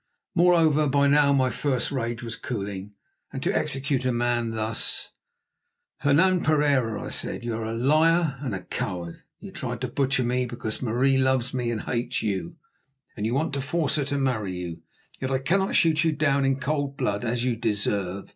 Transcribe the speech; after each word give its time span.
Moreover, 0.33 0.87
by 0.87 1.05
now 1.05 1.31
my 1.31 1.51
first 1.51 1.91
rage 1.91 2.23
was 2.23 2.35
cooling, 2.35 2.95
and 3.31 3.43
to 3.43 3.55
execute 3.55 4.03
a 4.03 4.11
man 4.11 4.49
thus— 4.49 5.11
"Hernan 5.99 6.41
Pereira," 6.41 6.99
I 7.03 7.09
said, 7.11 7.43
"you 7.43 7.55
are 7.55 7.65
a 7.65 7.73
liar 7.75 8.39
and 8.39 8.55
a 8.55 8.63
coward. 8.63 9.21
You 9.37 9.51
tried 9.51 9.79
to 9.81 9.87
butcher 9.87 10.23
me 10.23 10.47
because 10.47 10.81
Marie 10.81 11.19
loves 11.19 11.53
me 11.53 11.69
and 11.69 11.81
hates 11.81 12.23
you, 12.23 12.55
and 13.15 13.27
you 13.27 13.35
want 13.35 13.53
to 13.53 13.61
force 13.61 13.97
her 13.97 14.05
to 14.05 14.17
marry 14.17 14.57
you. 14.57 14.81
Yet 15.19 15.29
I 15.29 15.37
cannot 15.37 15.75
shoot 15.75 16.03
you 16.03 16.13
down 16.13 16.45
in 16.45 16.59
cold 16.59 16.97
blood 16.97 17.23
as 17.23 17.43
you 17.45 17.55
deserve. 17.55 18.27